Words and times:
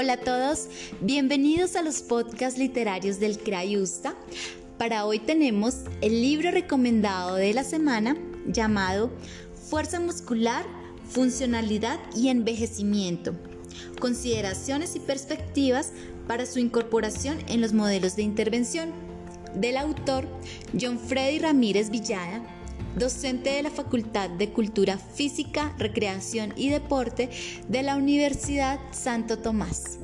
Hola 0.00 0.12
a 0.12 0.16
todos, 0.18 0.68
bienvenidos 1.00 1.74
a 1.74 1.82
los 1.82 2.02
podcasts 2.02 2.56
literarios 2.56 3.18
del 3.18 3.36
Crayusta. 3.36 4.14
Para 4.78 5.04
hoy 5.04 5.18
tenemos 5.18 5.78
el 6.00 6.22
libro 6.22 6.52
recomendado 6.52 7.34
de 7.34 7.52
la 7.52 7.64
semana 7.64 8.16
llamado 8.46 9.10
Fuerza 9.68 9.98
Muscular, 9.98 10.64
Funcionalidad 11.10 11.98
y 12.14 12.28
Envejecimiento. 12.28 13.34
Consideraciones 13.98 14.94
y 14.94 15.00
perspectivas 15.00 15.90
para 16.28 16.46
su 16.46 16.60
incorporación 16.60 17.38
en 17.48 17.60
los 17.60 17.72
modelos 17.72 18.14
de 18.14 18.22
intervención. 18.22 18.92
Del 19.56 19.76
autor 19.76 20.28
John 20.80 21.00
Freddy 21.00 21.40
Ramírez 21.40 21.90
Villada, 21.90 22.40
docente 22.98 23.50
de 23.50 23.62
la 23.62 23.70
Facultad 23.70 24.28
de 24.28 24.50
Cultura 24.50 24.98
Física, 24.98 25.74
Recreación 25.78 26.52
y 26.56 26.68
Deporte 26.68 27.30
de 27.68 27.82
la 27.82 27.96
Universidad 27.96 28.80
Santo 28.90 29.38
Tomás. 29.38 29.98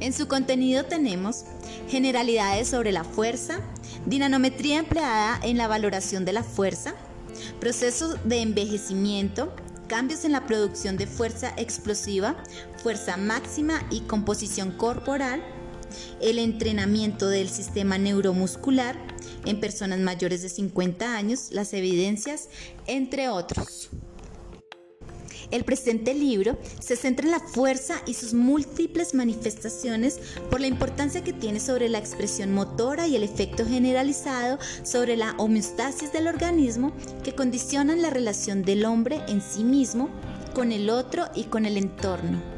En 0.00 0.12
su 0.12 0.28
contenido 0.28 0.84
tenemos 0.84 1.44
generalidades 1.88 2.68
sobre 2.68 2.92
la 2.92 3.04
fuerza, 3.04 3.60
dinanometría 4.06 4.78
empleada 4.78 5.40
en 5.42 5.56
la 5.56 5.68
valoración 5.68 6.24
de 6.24 6.32
la 6.32 6.42
fuerza, 6.42 6.94
procesos 7.60 8.16
de 8.24 8.42
envejecimiento, 8.42 9.52
cambios 9.88 10.24
en 10.24 10.32
la 10.32 10.46
producción 10.46 10.96
de 10.96 11.06
fuerza 11.06 11.52
explosiva, 11.56 12.36
fuerza 12.82 13.16
máxima 13.16 13.82
y 13.90 14.00
composición 14.00 14.72
corporal, 14.72 15.42
el 16.20 16.38
entrenamiento 16.38 17.28
del 17.28 17.48
sistema 17.48 17.98
neuromuscular 17.98 19.11
en 19.44 19.60
personas 19.60 19.98
mayores 20.00 20.42
de 20.42 20.48
50 20.48 21.16
años, 21.16 21.48
las 21.50 21.72
evidencias, 21.72 22.48
entre 22.86 23.28
otros. 23.28 23.90
El 25.52 25.64
presente 25.64 26.14
libro 26.14 26.56
se 26.80 26.96
centra 26.96 27.26
en 27.26 27.32
la 27.32 27.40
fuerza 27.40 27.96
y 28.06 28.14
sus 28.14 28.32
múltiples 28.32 29.12
manifestaciones 29.12 30.18
por 30.50 30.62
la 30.62 30.66
importancia 30.66 31.22
que 31.22 31.34
tiene 31.34 31.60
sobre 31.60 31.90
la 31.90 31.98
expresión 31.98 32.54
motora 32.54 33.06
y 33.06 33.16
el 33.16 33.22
efecto 33.22 33.66
generalizado 33.66 34.58
sobre 34.82 35.14
la 35.14 35.34
homeostasis 35.36 36.10
del 36.10 36.26
organismo 36.26 36.92
que 37.22 37.34
condicionan 37.34 38.00
la 38.00 38.08
relación 38.08 38.62
del 38.62 38.86
hombre 38.86 39.20
en 39.28 39.42
sí 39.42 39.62
mismo, 39.62 40.08
con 40.54 40.72
el 40.72 40.88
otro 40.88 41.26
y 41.34 41.44
con 41.44 41.66
el 41.66 41.76
entorno. 41.76 42.51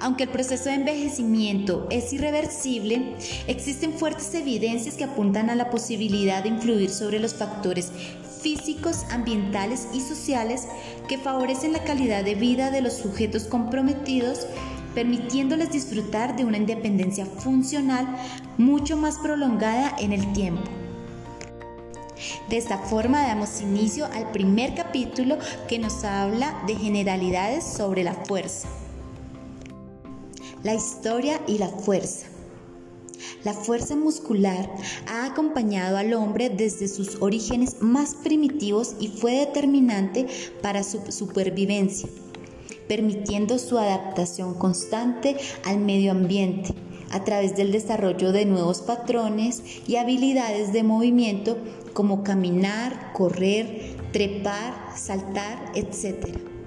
Aunque 0.00 0.24
el 0.24 0.30
proceso 0.30 0.70
de 0.70 0.76
envejecimiento 0.76 1.86
es 1.90 2.10
irreversible, 2.14 3.16
existen 3.46 3.92
fuertes 3.92 4.34
evidencias 4.34 4.94
que 4.94 5.04
apuntan 5.04 5.50
a 5.50 5.54
la 5.54 5.68
posibilidad 5.68 6.42
de 6.42 6.48
influir 6.48 6.88
sobre 6.88 7.18
los 7.18 7.34
factores 7.34 7.92
físicos, 8.40 9.04
ambientales 9.10 9.88
y 9.92 10.00
sociales 10.00 10.66
que 11.06 11.18
favorecen 11.18 11.72
la 11.72 11.84
calidad 11.84 12.24
de 12.24 12.34
vida 12.34 12.70
de 12.70 12.80
los 12.80 12.94
sujetos 12.94 13.44
comprometidos, 13.44 14.46
permitiéndoles 14.94 15.70
disfrutar 15.70 16.34
de 16.34 16.46
una 16.46 16.56
independencia 16.56 17.26
funcional 17.26 18.08
mucho 18.56 18.96
más 18.96 19.18
prolongada 19.18 19.94
en 19.98 20.14
el 20.14 20.32
tiempo. 20.32 20.62
De 22.48 22.56
esta 22.56 22.78
forma 22.78 23.26
damos 23.26 23.60
inicio 23.60 24.06
al 24.06 24.30
primer 24.32 24.74
capítulo 24.74 25.36
que 25.68 25.78
nos 25.78 26.04
habla 26.04 26.62
de 26.66 26.74
generalidades 26.74 27.64
sobre 27.64 28.02
la 28.02 28.14
fuerza 28.14 28.66
la 30.62 30.74
historia 30.74 31.40
y 31.46 31.58
la 31.58 31.68
fuerza. 31.68 32.26
La 33.44 33.54
fuerza 33.54 33.96
muscular 33.96 34.70
ha 35.06 35.26
acompañado 35.26 35.96
al 35.96 36.12
hombre 36.14 36.50
desde 36.50 36.88
sus 36.88 37.16
orígenes 37.20 37.80
más 37.80 38.14
primitivos 38.14 38.96
y 39.00 39.08
fue 39.08 39.32
determinante 39.32 40.26
para 40.62 40.82
su 40.82 41.00
supervivencia, 41.10 42.08
permitiendo 42.88 43.58
su 43.58 43.78
adaptación 43.78 44.54
constante 44.54 45.36
al 45.64 45.78
medio 45.78 46.12
ambiente 46.12 46.74
a 47.10 47.24
través 47.24 47.56
del 47.56 47.72
desarrollo 47.72 48.32
de 48.32 48.44
nuevos 48.44 48.82
patrones 48.82 49.62
y 49.86 49.96
habilidades 49.96 50.72
de 50.72 50.82
movimiento 50.82 51.56
como 51.92 52.22
caminar, 52.22 53.12
correr, 53.14 53.96
trepar, 54.12 54.74
saltar, 54.96 55.72
etc 55.74 56.59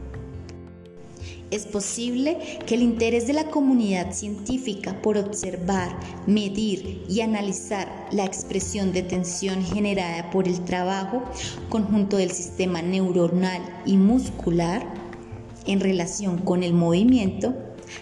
es 1.54 1.66
posible 1.66 2.38
que 2.66 2.76
el 2.76 2.82
interés 2.82 3.28
de 3.28 3.34
la 3.34 3.46
comunidad 3.46 4.14
científica 4.14 5.02
por 5.02 5.18
observar, 5.18 6.00
medir 6.26 7.06
y 7.08 7.22
analizar 7.22 8.08
la 8.12 8.26
expresión 8.26 8.92
de 8.92 9.04
tensión 9.04 9.64
generada 9.64 10.32
por 10.32 10.48
el 10.48 10.60
trabajo 10.66 11.24
conjunto 11.70 12.18
del 12.18 12.32
sistema 12.32 12.82
neuronal 12.82 13.62
y 13.86 13.98
muscular 13.98 14.86
en 15.66 15.80
relación 15.80 16.40
con 16.40 16.64
el 16.64 16.74
movimiento 16.74 17.54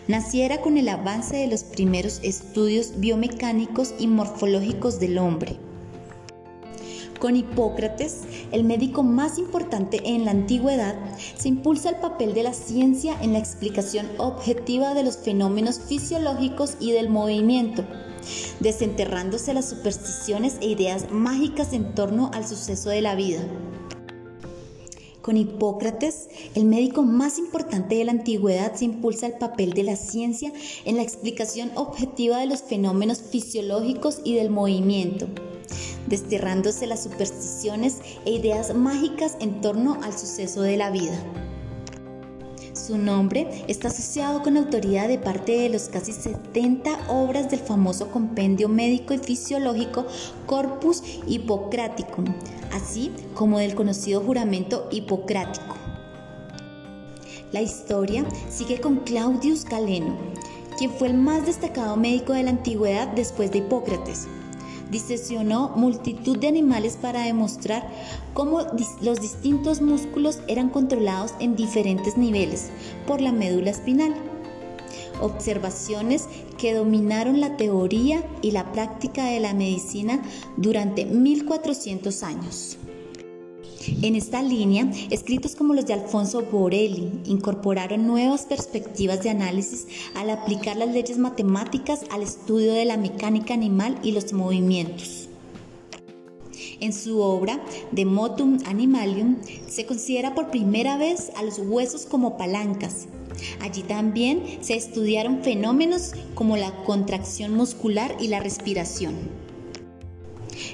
naciera 0.08 0.62
con 0.62 0.78
el 0.78 0.88
avance 0.88 1.36
de 1.36 1.48
los 1.48 1.64
primeros 1.64 2.22
estudios 2.24 3.00
biomecánicos 3.00 3.94
y 4.00 4.08
morfológicos 4.08 5.00
del 5.00 5.18
hombre 5.18 5.58
con 7.22 7.36
Hipócrates, 7.36 8.22
el 8.52 8.64
médico 8.64 9.04
más 9.04 9.38
importante 9.38 10.02
en 10.04 10.26
la 10.26 10.32
antigüedad, 10.32 10.96
se 11.38 11.50
impulsa 11.50 11.92
el 11.92 11.98
papel 11.98 12.34
de 12.34 12.42
la 12.42 12.52
ciencia 12.52 13.16
en 13.22 13.34
la 13.34 13.40
explicación 13.40 14.08
objetiva 14.18 14.96
de 14.96 15.04
los 15.04 15.18
fenómenos 15.18 15.80
fisiológicos 15.80 16.78
y 16.80 16.94
del 16.94 17.10
movimiento, 17.10 17.86
desenterrándose 18.60 19.54
las 19.54 19.70
supersticiones 19.70 20.58
e 20.62 20.70
ideas 20.70 21.12
mágicas 21.12 21.74
en 21.74 21.94
torno 21.94 22.32
al 22.34 22.48
suceso 22.48 22.90
de 22.90 23.02
la 23.02 23.14
vida. 23.14 23.42
Con 25.22 25.38
Hipócrates, 25.38 26.28
el 26.56 26.66
médico 26.66 27.04
más 27.04 27.38
importante 27.38 27.94
de 27.94 28.06
la 28.06 28.14
antigüedad, 28.14 28.74
se 28.74 28.86
impulsa 28.86 29.28
el 29.28 29.34
papel 29.34 29.74
de 29.74 29.84
la 29.84 29.96
ciencia 29.96 30.52
en 30.86 30.96
la 30.96 31.04
explicación 31.04 31.70
objetiva 31.76 32.40
de 32.40 32.48
los 32.48 32.64
fenómenos 32.64 33.22
fisiológicos 33.22 34.22
y 34.24 34.34
del 34.34 34.50
movimiento 34.50 35.28
desterrándose 36.12 36.86
las 36.86 37.02
supersticiones 37.02 38.00
e 38.26 38.32
ideas 38.32 38.76
mágicas 38.76 39.38
en 39.40 39.62
torno 39.62 39.98
al 40.04 40.14
suceso 40.14 40.62
de 40.62 40.78
la 40.78 40.92
vida. 40.92 41.18
Su 42.74 42.98
nombre 42.98 43.64
está 43.68 43.88
asociado 43.88 44.44
con 44.44 44.58
autoridad 44.58 45.08
de 45.08 45.18
parte 45.18 45.54
de 45.54 45.70
los 45.70 45.84
casi 45.88 46.12
70 46.12 47.08
obras 47.10 47.50
del 47.50 47.62
famoso 47.62 48.12
compendio 48.12 48.68
médico 48.68 49.14
y 49.14 49.18
fisiológico 49.18 50.06
Corpus 50.46 51.02
Hippocraticum, 51.26 52.26
así 52.74 53.12
como 53.34 53.60
del 53.60 53.76
conocido 53.76 54.22
juramento 54.22 54.90
hipocrático. 54.92 55.76
La 57.54 57.62
historia 57.62 58.26
sigue 58.50 58.82
con 58.82 58.98
Claudius 58.98 59.64
Galeno, 59.66 60.18
quien 60.78 60.92
fue 60.92 61.10
el 61.10 61.14
más 61.14 61.46
destacado 61.46 61.96
médico 61.96 62.34
de 62.34 62.44
la 62.44 62.50
antigüedad 62.50 63.08
después 63.10 63.52
de 63.52 63.60
Hipócrates 63.60 64.28
disesionó 64.92 65.70
multitud 65.76 66.38
de 66.38 66.48
animales 66.48 66.98
para 67.02 67.24
demostrar 67.24 67.90
cómo 68.34 68.62
los 69.02 69.22
distintos 69.22 69.82
músculos 69.82 70.40
eran 70.48 70.70
controlados 70.70 71.34
en 71.40 71.56
diferentes 71.56 72.18
niveles 72.18 72.70
por 73.08 73.22
la 73.22 73.32
médula 73.32 73.72
espinal. 73.72 74.14
Observaciones 75.22 76.28
que 76.58 76.74
dominaron 76.74 77.42
la 77.42 77.58
teoría 77.58 78.24
y 78.42 78.52
la 78.52 78.72
práctica 78.72 79.26
de 79.26 79.40
la 79.40 79.54
medicina 79.54 80.22
durante 80.58 81.06
1400 81.06 82.24
años. 82.24 82.78
En 84.02 84.16
esta 84.16 84.44
línea, 84.44 84.92
escritos 85.10 85.56
como 85.56 85.74
los 85.74 85.86
de 85.86 85.94
Alfonso 85.94 86.44
Borelli 86.44 87.12
incorporaron 87.26 88.06
nuevas 88.06 88.46
perspectivas 88.46 89.24
de 89.24 89.32
análisis 89.32 89.88
al 90.16 90.30
aplicar 90.30 90.78
las 90.78 90.90
leyes 90.90 91.18
matemáticas 91.18 92.02
al 92.12 92.22
estudio 92.22 92.74
de 92.74 92.86
la 92.86 92.98
mecánica 92.98 93.54
animal 93.54 93.98
y 94.04 94.12
los 94.12 94.34
movimientos. 94.34 95.30
En 96.80 96.94
su 96.94 97.22
obra 97.22 97.62
De 97.92 98.06
Motum 98.06 98.58
Animalium 98.66 99.38
se 99.68 99.86
considera 99.86 100.36
por 100.36 100.50
primera 100.50 100.98
vez 100.98 101.32
a 101.36 101.44
los 101.44 101.60
huesos 101.60 102.06
como 102.06 102.38
palancas. 102.38 103.08
Allí 103.62 103.84
también 103.84 104.44
se 104.62 104.76
estudiaron 104.76 105.44
fenómenos 105.44 106.12
como 106.36 106.58
la 106.58 106.72
contracción 106.84 107.54
muscular 107.54 108.16
y 108.20 108.28
la 108.28 108.40
respiración. 108.40 109.41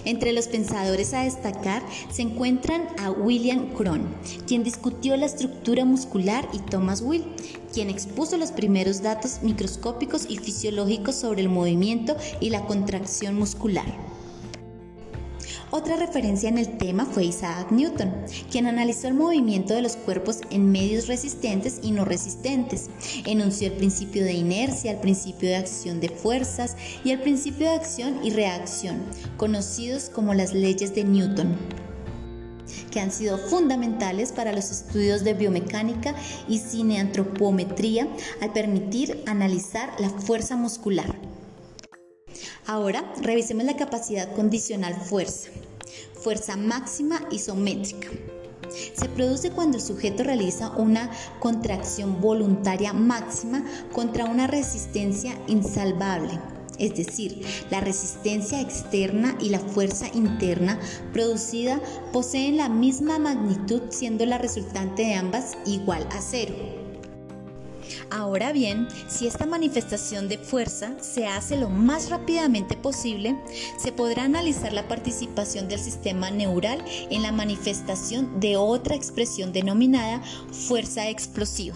Entre 0.07 0.31
los 0.31 0.47
pensadores 0.47 1.13
a 1.13 1.23
destacar 1.23 1.83
se 2.09 2.21
encuentran 2.21 2.87
a 2.99 3.11
William 3.11 3.73
Cron, 3.73 4.07
quien 4.47 4.63
discutió 4.63 5.17
la 5.17 5.25
estructura 5.25 5.83
muscular, 5.83 6.47
y 6.53 6.59
Thomas 6.59 7.01
Will, 7.01 7.25
quien 7.73 7.89
expuso 7.89 8.37
los 8.37 8.53
primeros 8.53 9.01
datos 9.01 9.39
microscópicos 9.41 10.25
y 10.29 10.37
fisiológicos 10.37 11.15
sobre 11.15 11.41
el 11.41 11.49
movimiento 11.49 12.15
y 12.39 12.51
la 12.51 12.65
contracción 12.65 13.35
muscular. 13.35 13.83
Otra 15.77 15.95
referencia 15.95 16.49
en 16.49 16.57
el 16.57 16.79
tema 16.79 17.05
fue 17.05 17.25
Isaac 17.25 17.69
Newton, 17.69 18.11
quien 18.49 18.65
analizó 18.65 19.07
el 19.07 19.13
movimiento 19.13 19.75
de 19.75 19.83
los 19.83 19.95
cuerpos 19.95 20.39
en 20.49 20.71
medios 20.71 21.05
resistentes 21.05 21.79
y 21.83 21.91
no 21.91 22.03
resistentes. 22.03 22.89
Enunció 23.27 23.67
el 23.67 23.73
principio 23.73 24.23
de 24.23 24.33
inercia, 24.33 24.93
el 24.93 24.97
principio 24.97 25.49
de 25.49 25.57
acción 25.57 25.99
de 25.99 26.09
fuerzas 26.09 26.75
y 27.03 27.11
el 27.11 27.21
principio 27.21 27.69
de 27.69 27.75
acción 27.75 28.25
y 28.25 28.31
reacción, 28.31 29.03
conocidos 29.37 30.09
como 30.09 30.33
las 30.33 30.51
leyes 30.51 30.95
de 30.95 31.03
Newton. 31.03 31.55
que 32.89 32.99
han 32.99 33.11
sido 33.11 33.37
fundamentales 33.37 34.31
para 34.31 34.53
los 34.53 34.71
estudios 34.71 35.23
de 35.23 35.35
biomecánica 35.35 36.15
y 36.47 36.57
cineantropometría 36.57 38.07
al 38.41 38.51
permitir 38.51 39.23
analizar 39.27 39.91
la 39.99 40.09
fuerza 40.09 40.55
muscular. 40.55 41.15
Ahora 42.65 43.13
revisemos 43.21 43.63
la 43.63 43.77
capacidad 43.77 44.33
condicional 44.33 44.93
fuerza, 44.93 45.49
fuerza 46.27 46.57
máxima 46.57 47.21
isométrica. 47.31 48.09
Se 48.93 49.07
produce 49.07 49.49
cuando 49.51 49.77
el 49.77 49.81
sujeto 49.81 50.25
realiza 50.25 50.71
una 50.71 51.09
contracción 51.39 52.19
voluntaria 52.19 52.91
máxima 52.91 53.63
contra 53.93 54.25
una 54.25 54.45
resistencia 54.45 55.39
insalvable 55.47 56.37
es 56.79 56.95
decir, 56.95 57.43
la 57.71 57.79
resistencia 57.79 58.59
externa 58.59 59.37
y 59.39 59.49
la 59.49 59.59
fuerza 59.59 60.07
interna 60.13 60.77
producida 61.13 61.79
poseen 62.11 62.57
la 62.57 62.67
misma 62.67 63.17
magnitud 63.19 63.83
siendo 63.89 64.25
la 64.25 64.37
resultante 64.37 65.03
de 65.03 65.15
ambas 65.15 65.57
igual 65.65 66.05
a 66.11 66.21
cero. 66.21 66.86
Ahora 68.09 68.53
bien, 68.53 68.87
si 69.09 69.27
esta 69.27 69.45
manifestación 69.45 70.29
de 70.29 70.37
fuerza 70.37 70.97
se 71.01 71.27
hace 71.27 71.57
lo 71.57 71.69
más 71.69 72.09
rápidamente 72.09 72.77
posible, 72.77 73.37
se 73.77 73.91
podrá 73.91 74.23
analizar 74.23 74.71
la 74.71 74.87
participación 74.87 75.67
del 75.67 75.79
sistema 75.79 76.31
neural 76.31 76.83
en 77.09 77.21
la 77.21 77.33
manifestación 77.33 78.39
de 78.39 78.55
otra 78.55 78.95
expresión 78.95 79.51
denominada 79.51 80.21
fuerza 80.51 81.09
explosiva. 81.09 81.75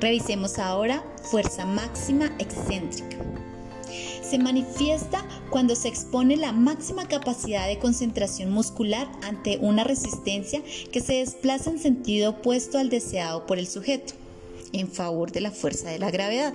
Revisemos 0.00 0.58
ahora 0.58 1.04
fuerza 1.22 1.64
máxima 1.64 2.26
excéntrica. 2.40 3.18
Se 4.28 4.38
manifiesta 4.38 5.24
cuando 5.50 5.76
se 5.76 5.86
expone 5.86 6.36
la 6.36 6.52
máxima 6.52 7.06
capacidad 7.06 7.68
de 7.68 7.78
concentración 7.78 8.50
muscular 8.50 9.06
ante 9.22 9.58
una 9.58 9.84
resistencia 9.84 10.62
que 10.90 11.00
se 11.00 11.14
desplaza 11.14 11.70
en 11.70 11.78
sentido 11.78 12.30
opuesto 12.30 12.78
al 12.78 12.88
deseado 12.88 13.46
por 13.46 13.58
el 13.58 13.68
sujeto, 13.68 14.14
en 14.72 14.90
favor 14.90 15.32
de 15.32 15.40
la 15.40 15.50
fuerza 15.50 15.90
de 15.90 15.98
la 15.98 16.10
gravedad. 16.10 16.54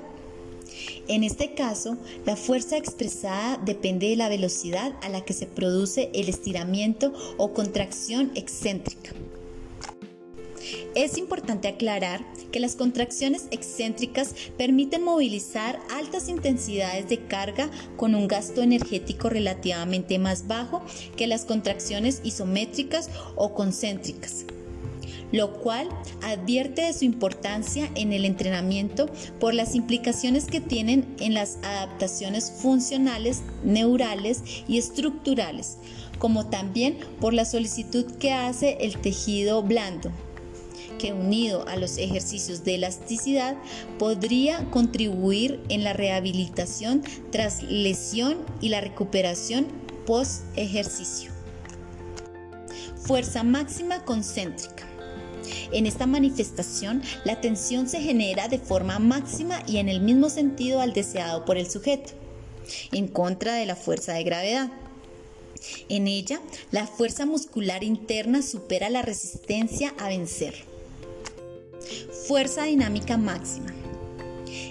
En 1.07 1.23
este 1.23 1.53
caso, 1.53 1.97
la 2.25 2.35
fuerza 2.35 2.77
expresada 2.77 3.57
depende 3.57 4.09
de 4.09 4.15
la 4.15 4.29
velocidad 4.29 4.93
a 5.01 5.09
la 5.09 5.21
que 5.21 5.33
se 5.33 5.45
produce 5.45 6.09
el 6.13 6.29
estiramiento 6.29 7.13
o 7.37 7.53
contracción 7.53 8.31
excéntrica. 8.35 9.13
Es 10.95 11.17
importante 11.17 11.67
aclarar 11.67 12.25
que 12.51 12.59
las 12.59 12.75
contracciones 12.75 13.47
excéntricas 13.51 14.35
permiten 14.57 15.03
movilizar 15.03 15.79
altas 15.91 16.27
intensidades 16.27 17.07
de 17.07 17.19
carga 17.25 17.69
con 17.95 18.15
un 18.15 18.27
gasto 18.27 18.61
energético 18.61 19.29
relativamente 19.29 20.19
más 20.19 20.47
bajo 20.47 20.83
que 21.15 21.27
las 21.27 21.45
contracciones 21.45 22.19
isométricas 22.23 23.09
o 23.35 23.53
concéntricas 23.53 24.45
lo 25.31 25.53
cual 25.53 25.89
advierte 26.21 26.83
de 26.83 26.93
su 26.93 27.05
importancia 27.05 27.89
en 27.95 28.13
el 28.13 28.25
entrenamiento 28.25 29.07
por 29.39 29.53
las 29.53 29.75
implicaciones 29.75 30.45
que 30.45 30.61
tienen 30.61 31.15
en 31.19 31.33
las 31.33 31.57
adaptaciones 31.63 32.51
funcionales, 32.51 33.41
neurales 33.63 34.43
y 34.67 34.77
estructurales, 34.77 35.77
como 36.19 36.47
también 36.47 36.97
por 37.19 37.33
la 37.33 37.45
solicitud 37.45 38.05
que 38.17 38.31
hace 38.31 38.77
el 38.81 38.97
tejido 38.97 39.63
blando 39.63 40.11
que 40.97 41.13
unido 41.13 41.67
a 41.67 41.75
los 41.75 41.97
ejercicios 41.97 42.63
de 42.63 42.75
elasticidad 42.75 43.55
podría 43.99 44.69
contribuir 44.71 45.61
en 45.69 45.83
la 45.83 45.93
rehabilitación 45.93 47.03
tras 47.31 47.63
lesión 47.63 48.37
y 48.61 48.69
la 48.69 48.81
recuperación 48.81 49.67
post 50.05 50.43
ejercicio. 50.55 51.31
Fuerza 52.95 53.43
máxima 53.43 54.03
concéntrica. 54.03 54.86
En 55.71 55.85
esta 55.85 56.05
manifestación, 56.05 57.01
la 57.23 57.41
tensión 57.41 57.87
se 57.87 58.01
genera 58.01 58.47
de 58.47 58.59
forma 58.59 58.99
máxima 58.99 59.61
y 59.67 59.77
en 59.77 59.89
el 59.89 60.01
mismo 60.01 60.29
sentido 60.29 60.81
al 60.81 60.93
deseado 60.93 61.45
por 61.45 61.57
el 61.57 61.69
sujeto, 61.69 62.13
en 62.91 63.07
contra 63.07 63.55
de 63.55 63.65
la 63.65 63.75
fuerza 63.75 64.13
de 64.13 64.23
gravedad. 64.23 64.69
En 65.89 66.07
ella, 66.07 66.39
la 66.71 66.87
fuerza 66.87 67.25
muscular 67.25 67.83
interna 67.83 68.41
supera 68.41 68.89
la 68.89 69.01
resistencia 69.01 69.93
a 69.97 70.09
vencer. 70.09 70.53
Fuerza 72.27 72.63
dinámica 72.63 73.17
máxima. 73.17 73.73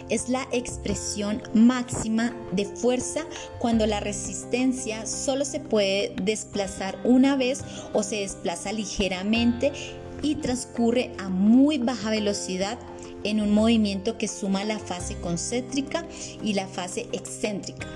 Es 0.09 0.29
la 0.29 0.47
expresión 0.53 1.43
máxima 1.53 2.33
de 2.53 2.65
fuerza 2.65 3.25
cuando 3.59 3.87
la 3.87 3.99
resistencia 3.99 5.05
solo 5.05 5.45
se 5.45 5.59
puede 5.59 6.15
desplazar 6.23 6.99
una 7.03 7.35
vez 7.35 7.63
o 7.93 8.05
se 8.05 8.17
desplaza 8.17 8.73
ligeramente 8.73 9.73
y 10.23 10.37
transcurre 10.37 11.13
a 11.19 11.29
muy 11.29 11.79
baja 11.79 12.11
velocidad 12.11 12.79
en 13.25 13.41
un 13.41 13.53
movimiento 13.53 14.19
que 14.19 14.29
suma 14.29 14.65
la 14.65 14.79
fase 14.79 15.17
concéntrica 15.17 16.07
y 16.43 16.55
la 16.55 16.67
fase 16.67 17.09
excéntrica. 17.13 17.87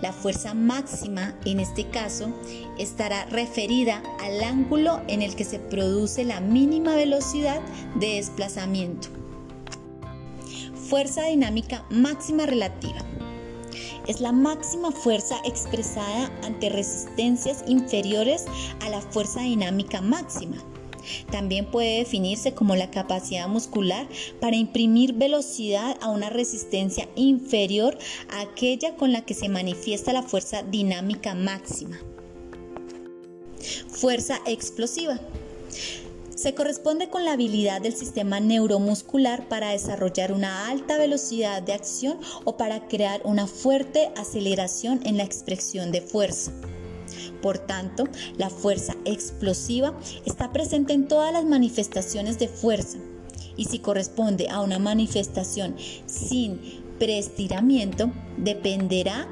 La 0.00 0.12
fuerza 0.12 0.54
máxima 0.54 1.34
en 1.44 1.60
este 1.60 1.88
caso 1.88 2.32
estará 2.78 3.24
referida 3.26 4.02
al 4.20 4.42
ángulo 4.42 5.00
en 5.08 5.22
el 5.22 5.36
que 5.36 5.44
se 5.44 5.58
produce 5.58 6.24
la 6.24 6.40
mínima 6.40 6.96
velocidad 6.96 7.60
de 7.96 8.14
desplazamiento. 8.14 9.08
Fuerza 10.88 11.24
dinámica 11.24 11.84
máxima 11.90 12.46
relativa. 12.46 12.98
Es 14.08 14.20
la 14.20 14.32
máxima 14.32 14.90
fuerza 14.90 15.36
expresada 15.44 16.30
ante 16.42 16.68
resistencias 16.68 17.64
inferiores 17.68 18.46
a 18.80 18.88
la 18.88 19.00
fuerza 19.00 19.42
dinámica 19.42 20.00
máxima 20.00 20.56
también 21.30 21.66
puede 21.66 21.98
definirse 21.98 22.54
como 22.54 22.76
la 22.76 22.90
capacidad 22.90 23.48
muscular 23.48 24.08
para 24.40 24.56
imprimir 24.56 25.14
velocidad 25.14 25.96
a 26.00 26.08
una 26.08 26.30
resistencia 26.30 27.08
inferior 27.16 27.98
a 28.30 28.40
aquella 28.42 28.96
con 28.96 29.12
la 29.12 29.22
que 29.22 29.34
se 29.34 29.48
manifiesta 29.48 30.12
la 30.12 30.22
fuerza 30.22 30.62
dinámica 30.62 31.34
máxima. 31.34 31.98
Fuerza 33.88 34.40
explosiva. 34.46 35.20
Se 36.34 36.54
corresponde 36.54 37.08
con 37.08 37.24
la 37.24 37.32
habilidad 37.32 37.80
del 37.80 37.94
sistema 37.94 38.40
neuromuscular 38.40 39.48
para 39.48 39.70
desarrollar 39.70 40.32
una 40.32 40.68
alta 40.68 40.98
velocidad 40.98 41.62
de 41.62 41.72
acción 41.72 42.18
o 42.44 42.56
para 42.56 42.88
crear 42.88 43.20
una 43.24 43.46
fuerte 43.46 44.10
aceleración 44.16 45.00
en 45.04 45.18
la 45.18 45.22
expresión 45.22 45.92
de 45.92 46.00
fuerza. 46.00 46.50
Por 47.42 47.58
tanto, 47.58 48.04
la 48.38 48.48
fuerza 48.48 48.94
explosiva 49.04 49.94
está 50.24 50.52
presente 50.52 50.92
en 50.92 51.08
todas 51.08 51.32
las 51.32 51.44
manifestaciones 51.44 52.38
de 52.38 52.48
fuerza 52.48 52.98
y 53.56 53.66
si 53.66 53.80
corresponde 53.80 54.48
a 54.48 54.60
una 54.60 54.78
manifestación 54.78 55.76
sin 56.06 56.60
preestiramiento, 56.98 58.10
dependerá 58.36 59.28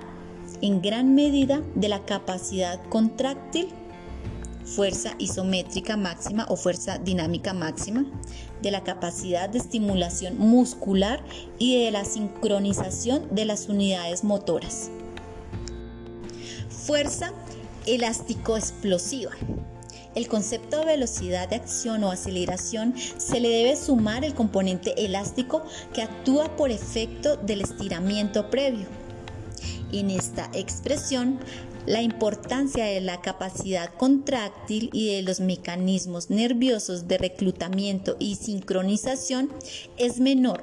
en 0.61 0.83
gran 0.83 1.15
medida 1.15 1.63
de 1.75 1.89
la 1.89 2.05
capacidad 2.05 2.83
contráctil, 2.89 3.69
fuerza 4.65 5.15
isométrica 5.19 5.97
máxima 5.97 6.47
o 6.49 6.57
fuerza 6.57 6.99
dinámica 6.99 7.55
máxima, 7.55 8.05
de 8.61 8.71
la 8.71 8.85
capacidad 8.85 9.49
de 9.49 9.59
estimulación 9.59 10.37
muscular 10.39 11.25
y 11.59 11.83
de 11.85 11.91
la 11.91 12.05
sincronización 12.05 13.35
de 13.35 13.47
las 13.47 13.69
unidades 13.69 14.23
motoras. 14.23 14.91
Fuerza 16.69 17.33
elástico 17.95 18.57
explosiva. 18.57 19.33
El 20.15 20.27
concepto 20.27 20.79
de 20.79 20.87
velocidad 20.87 21.49
de 21.49 21.57
acción 21.57 22.03
o 22.03 22.11
aceleración 22.11 22.95
se 22.97 23.39
le 23.39 23.49
debe 23.49 23.77
sumar 23.77 24.25
el 24.25 24.35
componente 24.35 25.05
elástico 25.05 25.63
que 25.95 26.03
actúa 26.03 26.57
por 26.57 26.71
efecto 26.71 27.37
del 27.37 27.61
estiramiento 27.61 28.51
previo. 28.51 28.87
En 29.93 30.11
esta 30.11 30.51
expresión, 30.53 31.39
la 31.87 32.03
importancia 32.03 32.85
de 32.85 33.01
la 33.01 33.21
capacidad 33.21 33.93
contráctil 33.95 34.91
y 34.93 35.15
de 35.15 35.23
los 35.23 35.41
mecanismos 35.41 36.29
nerviosos 36.29 37.09
de 37.09 37.19
reclutamiento 37.19 38.17
y 38.19 38.37
sincronización 38.37 39.51
es 39.97 40.21
menor, 40.21 40.63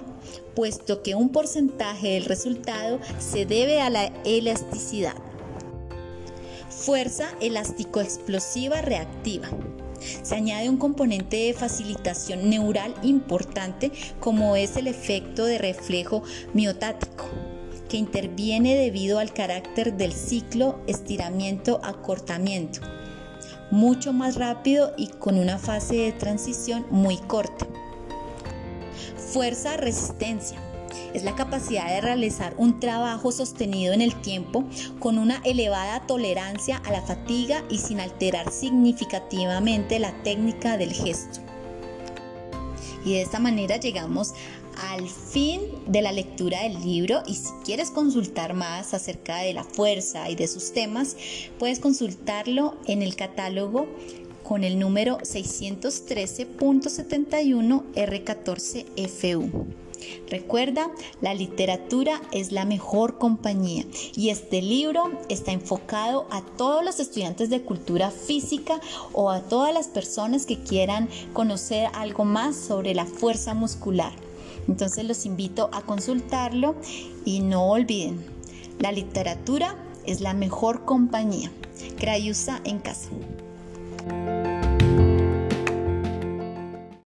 puesto 0.56 1.04
que 1.04 1.16
un 1.16 1.30
porcentaje 1.30 2.12
del 2.12 2.26
resultado 2.26 3.00
se 3.20 3.46
debe 3.46 3.82
a 3.82 3.90
la 3.90 4.06
elasticidad. 4.26 5.16
Fuerza 6.70 7.30
elástico-explosiva 7.40 8.82
reactiva. 8.82 9.48
Se 10.22 10.36
añade 10.36 10.70
un 10.70 10.78
componente 10.78 11.38
de 11.38 11.54
facilitación 11.54 12.50
neural 12.50 12.94
importante 13.04 13.92
como 14.20 14.56
es 14.56 14.76
el 14.78 14.88
efecto 14.88 15.46
de 15.46 15.58
reflejo 15.58 16.24
miotático, 16.54 17.26
que 17.90 17.98
interviene 17.98 18.76
debido 18.76 19.18
al 19.20 19.34
carácter 19.34 19.96
del 19.96 20.12
ciclo 20.14 20.80
estiramiento-acortamiento, 20.88 22.82
mucho 23.72 24.12
más 24.14 24.36
rápido 24.36 24.94
y 24.98 25.08
con 25.08 25.38
una 25.38 25.58
fase 25.58 25.96
de 25.96 26.12
transición 26.12 26.86
muy 26.92 27.18
corta. 27.18 27.66
Fuerza-resistencia 29.32 30.67
es 31.14 31.24
la 31.24 31.36
capacidad 31.36 31.88
de 31.88 32.02
realizar 32.02 32.54
un 32.58 32.80
trabajo 32.80 33.32
sostenido 33.32 33.94
en 33.94 34.02
el 34.02 34.16
tiempo 34.22 34.66
con 35.00 35.18
una 35.18 35.42
elevada 35.44 36.06
tolerancia 36.08 36.78
a 36.86 36.92
la 36.92 37.02
fatiga 37.02 37.64
y 37.70 37.78
sin 37.78 38.00
alterar 38.00 38.52
significativamente 38.52 40.00
la 40.00 40.12
técnica 40.24 40.78
del 40.78 40.94
gesto. 40.94 41.40
Y 43.06 43.14
de 43.14 43.22
esta 43.22 43.40
manera 43.40 43.78
llegamos 43.78 44.34
al 44.92 45.08
fin 45.08 45.62
de 45.88 46.02
la 46.02 46.12
lectura 46.12 46.64
del 46.64 46.82
libro 46.82 47.24
y 47.26 47.36
si 47.36 47.52
quieres 47.64 47.90
consultar 47.90 48.54
más 48.54 48.94
acerca 48.94 49.38
de 49.38 49.54
la 49.54 49.64
fuerza 49.64 50.30
y 50.30 50.36
de 50.36 50.48
sus 50.48 50.74
temas, 50.74 51.16
puedes 51.58 51.80
consultarlo 51.80 52.76
en 52.86 53.02
el 53.02 53.16
catálogo 53.16 53.88
con 54.44 54.64
el 54.64 54.78
número 54.80 55.18
613.71 55.20 57.84
R14FU. 57.96 59.87
Recuerda, 60.30 60.92
la 61.22 61.34
literatura 61.34 62.22
es 62.32 62.52
la 62.52 62.66
mejor 62.66 63.18
compañía 63.18 63.86
y 64.16 64.30
este 64.30 64.62
libro 64.62 65.12
está 65.30 65.52
enfocado 65.52 66.28
a 66.32 66.42
todos 66.42 66.84
los 66.84 67.00
estudiantes 67.00 67.50
de 67.50 67.62
cultura 67.62 68.12
física 68.12 68.80
o 69.14 69.30
a 69.30 69.42
todas 69.42 69.74
las 69.74 69.88
personas 69.88 70.46
que 70.46 70.62
quieran 70.62 71.10
conocer 71.34 71.90
algo 71.94 72.26
más 72.26 72.56
sobre 72.56 72.94
la 72.94 73.06
fuerza 73.06 73.54
muscular. 73.54 74.14
Entonces 74.68 75.06
los 75.06 75.26
invito 75.26 75.70
a 75.72 75.82
consultarlo 75.82 76.76
y 77.24 77.40
no 77.40 77.70
olviden, 77.70 78.24
la 78.80 78.92
literatura 78.92 79.76
es 80.06 80.22
la 80.22 80.34
mejor 80.34 80.86
compañía. 80.86 81.52
Crayusa 81.98 82.62
en 82.64 82.80
casa. 82.80 83.10